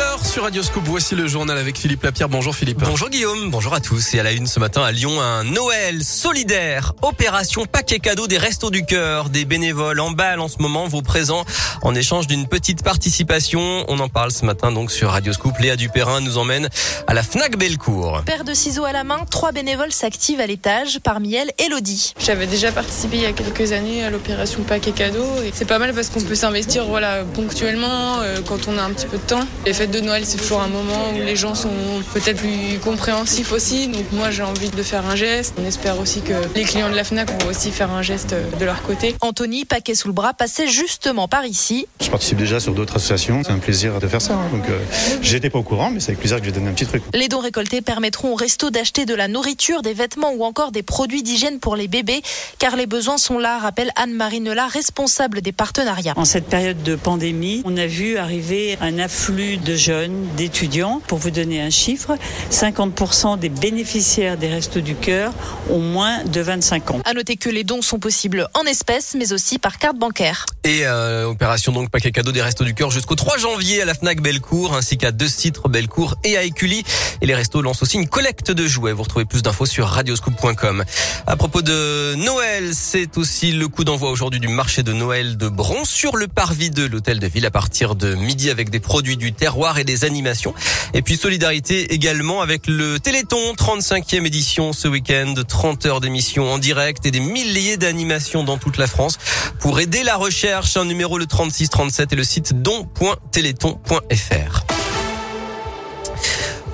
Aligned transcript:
8h 0.00 0.24
sur 0.24 0.42
Radio 0.44 0.62
Scoop. 0.62 0.84
Voici 0.86 1.14
le 1.14 1.26
journal 1.26 1.58
avec 1.58 1.76
Philippe 1.76 2.02
Lapierre. 2.04 2.28
Bonjour 2.28 2.54
Philippe. 2.54 2.82
Bonjour 2.82 3.10
Guillaume, 3.10 3.50
bonjour 3.50 3.74
à 3.74 3.80
tous. 3.80 4.14
Et 4.14 4.20
à 4.20 4.22
la 4.22 4.32
une 4.32 4.46
ce 4.46 4.58
matin 4.58 4.82
à 4.82 4.92
Lyon, 4.92 5.20
un 5.20 5.44
Noël 5.44 6.02
solidaire. 6.04 6.94
Opération 7.02 7.66
paquet 7.66 7.98
cadeau 7.98 8.26
des 8.26 8.38
Restos 8.38 8.70
du 8.70 8.84
Cœur. 8.84 9.28
Des 9.28 9.44
bénévoles 9.44 10.00
emballent 10.00 10.40
en 10.40 10.48
ce 10.48 10.58
moment 10.60 10.86
vos 10.88 11.02
présents 11.02 11.44
en 11.82 11.94
échange 11.94 12.26
d'une 12.26 12.46
petite 12.46 12.82
participation. 12.82 13.84
On 13.88 13.98
en 13.98 14.08
parle 14.08 14.30
ce 14.30 14.46
matin 14.46 14.72
donc 14.72 14.90
sur 14.90 15.10
Radio 15.10 15.32
Scoop. 15.32 15.58
Léa 15.58 15.76
Dupérin 15.76 16.20
nous 16.20 16.38
emmène 16.38 16.68
à 17.06 17.12
la 17.12 17.22
FNAC 17.22 17.58
Bellecour. 17.58 18.22
Paire 18.24 18.44
de 18.44 18.54
ciseaux 18.54 18.84
à 18.84 18.92
la 18.92 19.04
main, 19.04 19.26
trois 19.30 19.52
bénévoles 19.52 19.92
s'activent 19.92 20.40
à 20.40 20.46
l'étage. 20.46 21.00
Parmi 21.02 21.34
elles, 21.34 21.52
Elodie. 21.58 22.14
J'avais 22.18 22.46
déjà 22.46 22.72
participé 22.72 23.16
il 23.16 23.22
y 23.22 23.26
a 23.26 23.32
quelques 23.32 23.72
années 23.72 24.04
à 24.04 24.10
l'opération 24.10 24.62
paquet 24.62 24.92
cadeau. 24.92 25.26
Et 25.44 25.50
c'est 25.52 25.66
pas 25.66 25.78
mal 25.78 25.92
parce 25.92 26.08
qu'on 26.08 26.22
peut 26.22 26.34
s'investir 26.34 26.86
voilà, 26.86 27.24
ponctuellement 27.34 28.20
euh, 28.20 28.38
quand 28.46 28.68
on 28.68 28.78
a 28.78 28.82
un 28.82 28.90
petit 28.90 29.06
peu 29.06 29.18
de 29.18 29.22
temps. 29.22 29.46
Les 29.66 29.74
fêtes 29.74 29.89
de 29.90 30.00
Noël, 30.00 30.22
c'est 30.24 30.36
toujours 30.38 30.60
un 30.62 30.68
moment 30.68 31.10
où 31.14 31.18
les 31.18 31.36
gens 31.36 31.54
sont 31.54 31.70
peut-être 32.14 32.38
plus 32.38 32.78
compréhensifs 32.82 33.52
aussi. 33.52 33.88
Donc 33.88 34.04
moi, 34.12 34.30
j'ai 34.30 34.42
envie 34.42 34.70
de 34.70 34.82
faire 34.82 35.06
un 35.06 35.16
geste. 35.16 35.54
On 35.60 35.64
espère 35.66 35.98
aussi 35.98 36.20
que 36.22 36.32
les 36.54 36.64
clients 36.64 36.90
de 36.90 36.94
la 36.94 37.04
FNAC 37.04 37.30
vont 37.42 37.50
aussi 37.50 37.70
faire 37.70 37.90
un 37.90 38.02
geste 38.02 38.34
de 38.58 38.64
leur 38.64 38.82
côté. 38.82 39.14
Anthony, 39.20 39.64
paquet 39.64 39.94
sous 39.94 40.08
le 40.08 40.14
bras, 40.14 40.32
passait 40.34 40.68
justement 40.68 41.28
par 41.28 41.44
ici. 41.44 41.86
Je 42.00 42.08
participe 42.10 42.38
déjà 42.38 42.60
sur 42.60 42.72
d'autres 42.74 42.96
associations. 42.96 43.42
C'est 43.44 43.52
un 43.52 43.58
plaisir 43.58 43.98
de 44.00 44.06
faire 44.08 44.22
ça. 44.22 44.34
hein. 44.34 44.48
Donc, 44.52 44.68
euh, 44.68 44.78
j'étais 45.22 45.50
pas 45.50 45.58
au 45.58 45.62
courant, 45.62 45.90
mais 45.90 46.00
c'est 46.00 46.10
avec 46.10 46.20
plaisir 46.20 46.38
que 46.38 46.44
je 46.44 46.50
vais 46.50 46.54
donner 46.56 46.70
un 46.70 46.74
petit 46.74 46.86
truc. 46.86 47.02
Les 47.14 47.28
dons 47.28 47.40
récoltés 47.40 47.80
permettront 47.82 48.32
au 48.32 48.36
resto 48.36 48.70
d'acheter 48.70 49.06
de 49.06 49.14
la 49.14 49.28
nourriture, 49.28 49.82
des 49.82 49.94
vêtements 49.94 50.32
ou 50.32 50.44
encore 50.44 50.72
des 50.72 50.82
produits 50.82 51.22
d'hygiène 51.22 51.58
pour 51.58 51.76
les 51.76 51.88
bébés, 51.88 52.22
car 52.58 52.76
les 52.76 52.86
besoins 52.86 53.18
sont 53.18 53.38
là, 53.38 53.58
rappelle 53.58 53.90
Anne-Marie 53.96 54.40
Nela, 54.40 54.66
responsable 54.66 55.40
des 55.42 55.52
partenariats. 55.52 56.14
En 56.16 56.24
cette 56.24 56.46
période 56.46 56.82
de 56.82 56.94
pandémie, 56.96 57.62
on 57.64 57.76
a 57.76 57.86
vu 57.86 58.16
arriver 58.16 58.78
un 58.80 58.98
afflux 58.98 59.56
de 59.56 59.74
jeunes, 59.80 60.26
d'étudiants. 60.36 61.00
Pour 61.06 61.18
vous 61.18 61.30
donner 61.30 61.60
un 61.60 61.70
chiffre, 61.70 62.16
50% 62.52 63.38
des 63.38 63.48
bénéficiaires 63.48 64.36
des 64.36 64.48
Restos 64.48 64.80
du 64.80 64.94
Cœur 64.94 65.32
ont 65.70 65.80
moins 65.80 66.22
de 66.24 66.40
25 66.40 66.90
ans. 66.92 67.00
À 67.04 67.14
noter 67.14 67.36
que 67.36 67.48
les 67.48 67.64
dons 67.64 67.82
sont 67.82 67.98
possibles 67.98 68.46
en 68.54 68.62
espèces, 68.62 69.16
mais 69.18 69.32
aussi 69.32 69.58
par 69.58 69.78
carte 69.78 69.96
bancaire. 69.96 70.46
Et 70.62 70.86
euh, 70.86 71.24
opération 71.24 71.72
donc 71.72 71.90
paquet 71.90 72.12
cadeau 72.12 72.32
des 72.32 72.42
Restos 72.42 72.64
du 72.64 72.74
Cœur 72.74 72.90
jusqu'au 72.90 73.16
3 73.16 73.38
janvier 73.38 73.82
à 73.82 73.84
la 73.84 73.94
FNAC 73.94 74.20
Bellecour 74.20 74.76
ainsi 74.76 74.98
qu'à 74.98 75.10
deux 75.10 75.28
titres 75.28 75.68
Bellecour 75.68 76.16
et 76.24 76.36
à 76.36 76.42
Écully. 76.42 76.84
Et 77.22 77.26
les 77.26 77.34
restos 77.34 77.62
lancent 77.62 77.82
aussi 77.82 77.96
une 77.96 78.08
collecte 78.08 78.50
de 78.50 78.66
jouets. 78.66 78.92
Vous 78.92 79.02
retrouvez 79.02 79.24
plus 79.24 79.42
d'infos 79.42 79.66
sur 79.66 79.86
radioscoop.com. 79.86 80.84
À 81.26 81.36
propos 81.36 81.62
de 81.62 82.14
Noël, 82.16 82.70
c'est 82.74 83.16
aussi 83.16 83.52
le 83.52 83.68
coup 83.68 83.84
d'envoi 83.84 84.10
aujourd'hui 84.10 84.40
du 84.40 84.48
marché 84.48 84.82
de 84.82 84.92
Noël 84.92 85.36
de 85.36 85.48
Bron 85.48 85.84
sur 85.84 86.16
le 86.16 86.28
parvis 86.28 86.70
de 86.70 86.84
l'hôtel 86.84 87.18
de 87.18 87.26
ville 87.26 87.46
à 87.46 87.50
partir 87.50 87.94
de 87.94 88.14
midi 88.14 88.50
avec 88.50 88.70
des 88.70 88.80
produits 88.80 89.16
du 89.16 89.32
terroir 89.32 89.69
et 89.78 89.84
des 89.84 90.04
animations. 90.04 90.54
Et 90.94 91.02
puis 91.02 91.16
solidarité 91.16 91.92
également 91.92 92.40
avec 92.40 92.66
le 92.66 92.98
Téléthon 92.98 93.54
35e 93.54 94.26
édition 94.26 94.72
ce 94.72 94.88
week-end, 94.88 95.34
30 95.46 95.86
heures 95.86 96.00
d'émission 96.00 96.52
en 96.52 96.58
direct 96.58 97.06
et 97.06 97.10
des 97.10 97.20
milliers 97.20 97.76
d'animations 97.76 98.44
dans 98.44 98.58
toute 98.58 98.78
la 98.78 98.86
France. 98.86 99.18
Pour 99.60 99.80
aider 99.80 100.02
la 100.02 100.16
recherche, 100.16 100.76
un 100.76 100.84
numéro 100.84 101.18
le 101.18 101.26
36 101.26 101.68
37 101.68 102.12
et 102.12 102.16
le 102.16 102.24
site 102.24 102.62
don.téléthon.fr. 102.62 104.69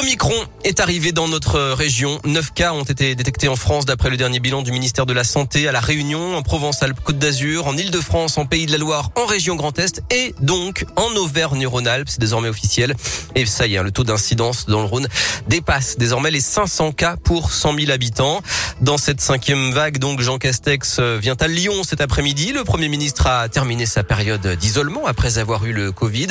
Omicron 0.00 0.46
est 0.62 0.78
arrivé 0.78 1.10
dans 1.10 1.26
notre 1.26 1.58
région. 1.72 2.20
Neuf 2.24 2.52
cas 2.52 2.72
ont 2.72 2.84
été 2.84 3.16
détectés 3.16 3.48
en 3.48 3.56
France 3.56 3.84
d'après 3.84 4.10
le 4.10 4.16
dernier 4.16 4.38
bilan 4.38 4.62
du 4.62 4.70
ministère 4.70 5.06
de 5.06 5.12
la 5.12 5.24
Santé 5.24 5.66
à 5.66 5.72
La 5.72 5.80
Réunion, 5.80 6.36
en 6.36 6.42
Provence-Alpes-Côte 6.42 7.18
d'Azur, 7.18 7.66
en 7.66 7.76
Ile-de-France, 7.76 8.38
en 8.38 8.46
Pays 8.46 8.66
de 8.66 8.72
la 8.72 8.78
Loire, 8.78 9.10
en 9.16 9.26
région 9.26 9.56
Grand 9.56 9.76
Est 9.76 10.02
et 10.12 10.36
donc 10.40 10.84
en 10.94 11.10
Auvergne-Rhône-Alpes. 11.16 12.10
C'est 12.10 12.20
désormais 12.20 12.48
officiel. 12.48 12.94
Et 13.34 13.44
ça 13.44 13.66
y 13.66 13.74
est, 13.74 13.78
hein, 13.78 13.82
le 13.82 13.90
taux 13.90 14.04
d'incidence 14.04 14.66
dans 14.66 14.80
le 14.82 14.86
Rhône 14.86 15.08
dépasse 15.48 15.98
désormais 15.98 16.30
les 16.30 16.40
500 16.40 16.92
cas 16.92 17.16
pour 17.16 17.50
100 17.50 17.76
000 17.76 17.90
habitants. 17.90 18.40
Dans 18.80 18.98
cette 18.98 19.20
cinquième 19.20 19.72
vague, 19.72 19.98
donc, 19.98 20.20
Jean 20.20 20.38
Castex 20.38 20.98
euh, 21.00 21.18
vient 21.20 21.36
à 21.40 21.48
Lyon 21.48 21.82
cet 21.82 22.00
après-midi. 22.00 22.52
Le 22.52 22.62
Premier 22.62 22.88
ministre 22.88 23.26
a 23.26 23.48
terminé 23.48 23.84
sa 23.84 24.04
période 24.04 24.46
d'isolement 24.60 25.06
après 25.06 25.38
avoir 25.38 25.64
eu 25.66 25.72
le 25.72 25.90
Covid. 25.90 26.28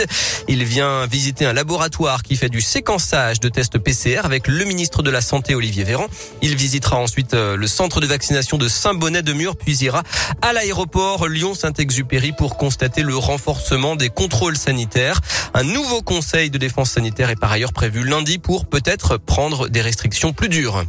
Il 0.47 0.63
vient 0.63 1.05
visiter 1.07 1.45
un 1.45 1.51
laboratoire 1.51 2.23
qui 2.23 2.37
fait 2.37 2.47
du 2.47 2.61
séquençage 2.61 3.41
de 3.41 3.49
tests 3.57 3.79
PCR 3.79 4.19
avec 4.23 4.47
le 4.47 4.65
ministre 4.65 5.01
de 5.01 5.09
la 5.09 5.19
Santé 5.19 5.55
Olivier 5.55 5.83
Véran. 5.83 6.05
Il 6.43 6.55
visitera 6.55 6.97
ensuite 6.97 7.33
euh, 7.33 7.55
le 7.55 7.65
centre 7.65 7.99
de 7.99 8.05
vaccination 8.05 8.59
de 8.59 8.67
Saint-Bonnet-de-Mur 8.67 9.55
puis 9.55 9.75
ira 9.77 10.03
à 10.43 10.53
l'aéroport 10.53 11.27
Lyon-Saint-Exupéry 11.27 12.33
pour 12.33 12.57
constater 12.57 13.01
le 13.01 13.17
renforcement 13.17 13.95
des 13.95 14.09
contrôles 14.09 14.57
sanitaires. 14.57 15.21
Un 15.55 15.63
nouveau 15.63 16.03
conseil 16.03 16.51
de 16.51 16.59
défense 16.59 16.91
sanitaire 16.91 17.31
est 17.31 17.35
par 17.35 17.51
ailleurs 17.51 17.73
prévu 17.73 18.03
lundi 18.03 18.37
pour 18.37 18.67
peut-être 18.67 19.17
prendre 19.17 19.69
des 19.69 19.81
restrictions 19.81 20.33
plus 20.33 20.49
dures. 20.49 20.85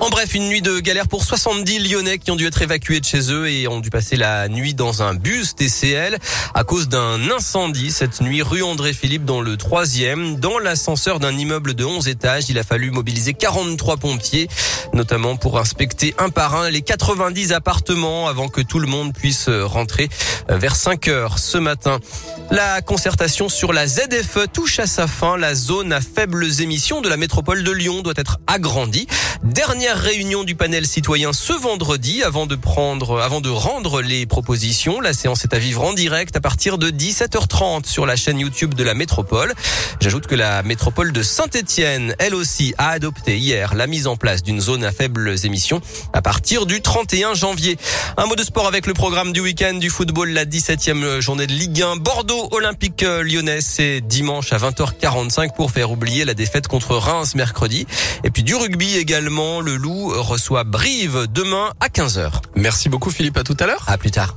En 0.00 0.10
bref, 0.10 0.34
une 0.34 0.48
nuit 0.48 0.62
de 0.62 0.78
galère 0.78 1.08
pour 1.08 1.24
70 1.24 1.80
Lyonnais 1.80 2.18
qui 2.18 2.30
ont 2.30 2.36
dû 2.36 2.46
être 2.46 2.62
évacués 2.62 3.00
de 3.00 3.04
chez 3.04 3.32
eux 3.32 3.48
et 3.50 3.66
ont 3.66 3.80
dû 3.80 3.90
passer 3.90 4.14
la 4.16 4.48
nuit 4.48 4.72
dans 4.72 5.02
un 5.02 5.14
bus 5.14 5.56
TCL 5.56 6.18
à 6.54 6.62
cause 6.62 6.88
d'un 6.88 7.30
incendie 7.30 7.90
cette 7.90 8.20
nuit 8.20 8.40
rue 8.40 8.62
André 8.62 8.92
Philippe 8.92 9.24
dans 9.24 9.40
le 9.40 9.56
troisième. 9.56 10.36
Dans 10.36 10.60
l'ascenseur 10.60 11.18
d'un 11.18 11.36
immeuble 11.36 11.74
de 11.74 11.84
11 11.84 12.06
étages, 12.06 12.44
il 12.48 12.58
a 12.58 12.62
fallu 12.62 12.92
mobiliser 12.92 13.34
43 13.34 13.96
pompiers, 13.96 14.48
notamment 14.92 15.34
pour 15.34 15.58
inspecter 15.58 16.14
un 16.18 16.28
par 16.28 16.54
un 16.54 16.70
les 16.70 16.82
90 16.82 17.52
appartements 17.52 18.28
avant 18.28 18.48
que 18.48 18.60
tout 18.60 18.78
le 18.78 18.86
monde 18.86 19.12
puisse 19.12 19.48
rentrer 19.48 20.08
vers 20.48 20.76
5 20.76 21.08
heures 21.08 21.38
ce 21.40 21.58
matin. 21.58 21.98
La 22.52 22.82
concertation 22.82 23.48
sur 23.48 23.72
la 23.72 23.86
ZFE 23.86 24.46
touche 24.52 24.78
à 24.78 24.86
sa 24.86 25.08
fin. 25.08 25.36
La 25.36 25.54
zone 25.54 25.92
à 25.92 26.00
faibles 26.00 26.60
émissions 26.60 27.00
de 27.00 27.08
la 27.08 27.16
métropole 27.16 27.64
de 27.64 27.72
Lyon 27.72 28.02
doit 28.02 28.14
être 28.16 28.38
agrandie. 28.46 29.08
Dernière 29.42 29.87
réunion 29.94 30.44
du 30.44 30.54
panel 30.54 30.86
citoyen 30.86 31.32
ce 31.32 31.52
vendredi 31.52 32.22
avant 32.22 32.46
de 32.46 32.56
prendre, 32.56 33.20
avant 33.20 33.40
de 33.40 33.48
rendre 33.48 34.02
les 34.02 34.26
propositions. 34.26 35.00
La 35.00 35.12
séance 35.12 35.44
est 35.44 35.54
à 35.54 35.58
vivre 35.58 35.82
en 35.82 35.92
direct 35.92 36.36
à 36.36 36.40
partir 36.40 36.78
de 36.78 36.90
17h30 36.90 37.86
sur 37.86 38.04
la 38.04 38.16
chaîne 38.16 38.38
YouTube 38.38 38.74
de 38.74 38.84
la 38.84 38.94
métropole. 38.94 39.54
J'ajoute 40.00 40.26
que 40.26 40.34
la 40.34 40.62
métropole 40.62 41.12
de 41.12 41.22
Saint-Etienne, 41.22 42.14
elle 42.18 42.34
aussi, 42.34 42.74
a 42.78 42.90
adopté 42.90 43.38
hier 43.38 43.74
la 43.74 43.86
mise 43.86 44.06
en 44.06 44.16
place 44.16 44.42
d'une 44.42 44.60
zone 44.60 44.84
à 44.84 44.92
faibles 44.92 45.34
émissions 45.44 45.80
à 46.12 46.22
partir 46.22 46.66
du 46.66 46.80
31 46.80 47.34
janvier. 47.34 47.78
Un 48.16 48.26
mot 48.26 48.36
de 48.36 48.42
sport 48.42 48.66
avec 48.66 48.86
le 48.86 48.94
programme 48.94 49.32
du 49.32 49.40
week-end 49.40 49.74
du 49.74 49.90
football, 49.90 50.30
la 50.30 50.44
17e 50.44 51.20
journée 51.20 51.46
de 51.46 51.52
Ligue 51.52 51.82
1. 51.82 51.96
Bordeaux 51.96 52.48
Olympique 52.50 53.02
Lyonnais, 53.02 53.60
c'est 53.60 54.00
dimanche 54.00 54.52
à 54.52 54.58
20h45 54.58 55.54
pour 55.54 55.70
faire 55.70 55.90
oublier 55.90 56.24
la 56.24 56.34
défaite 56.34 56.68
contre 56.68 56.96
Reims 56.96 57.34
mercredi. 57.34 57.86
Et 58.24 58.30
puis 58.30 58.42
du 58.42 58.54
rugby 58.54 58.96
également, 58.96 59.60
le 59.60 59.77
Loup 59.78 60.12
reçoit 60.14 60.64
Brive 60.64 61.26
demain 61.32 61.70
à 61.80 61.88
15h. 61.88 62.30
Merci 62.56 62.88
beaucoup 62.88 63.10
Philippe, 63.10 63.38
à 63.38 63.44
tout 63.44 63.56
à 63.60 63.66
l'heure. 63.66 63.84
À 63.86 63.96
plus 63.96 64.10
tard. 64.10 64.36